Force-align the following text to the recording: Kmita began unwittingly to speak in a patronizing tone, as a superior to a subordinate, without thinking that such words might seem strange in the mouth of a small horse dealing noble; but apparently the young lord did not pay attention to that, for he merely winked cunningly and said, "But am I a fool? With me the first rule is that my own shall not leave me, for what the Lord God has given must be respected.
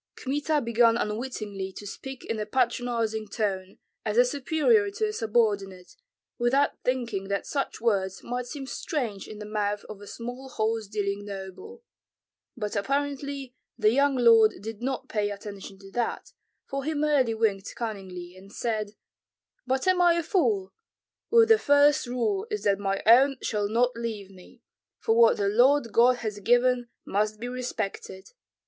Kmita 0.15 0.59
began 0.61 0.97
unwittingly 0.97 1.71
to 1.73 1.85
speak 1.85 2.25
in 2.25 2.39
a 2.39 2.45
patronizing 2.47 3.27
tone, 3.27 3.77
as 4.03 4.17
a 4.17 4.25
superior 4.25 4.89
to 4.89 5.09
a 5.09 5.13
subordinate, 5.13 5.95
without 6.39 6.71
thinking 6.83 7.27
that 7.27 7.45
such 7.45 7.79
words 7.79 8.23
might 8.23 8.47
seem 8.47 8.65
strange 8.65 9.27
in 9.27 9.37
the 9.37 9.45
mouth 9.45 9.83
of 9.87 10.01
a 10.01 10.07
small 10.07 10.49
horse 10.49 10.87
dealing 10.87 11.23
noble; 11.25 11.83
but 12.57 12.75
apparently 12.75 13.53
the 13.77 13.91
young 13.91 14.15
lord 14.15 14.55
did 14.59 14.81
not 14.81 15.07
pay 15.07 15.29
attention 15.29 15.77
to 15.77 15.91
that, 15.91 16.31
for 16.65 16.83
he 16.83 16.95
merely 16.95 17.35
winked 17.35 17.75
cunningly 17.75 18.35
and 18.35 18.51
said, 18.51 18.95
"But 19.67 19.87
am 19.87 20.01
I 20.01 20.15
a 20.15 20.23
fool? 20.23 20.73
With 21.29 21.47
me 21.47 21.53
the 21.53 21.59
first 21.61 22.07
rule 22.07 22.47
is 22.49 22.63
that 22.63 22.79
my 22.79 23.03
own 23.05 23.37
shall 23.43 23.69
not 23.69 23.95
leave 23.95 24.31
me, 24.31 24.63
for 24.97 25.15
what 25.15 25.37
the 25.37 25.47
Lord 25.47 25.91
God 25.91 26.15
has 26.25 26.39
given 26.39 26.89
must 27.05 27.39
be 27.39 27.47
respected. 27.47 28.31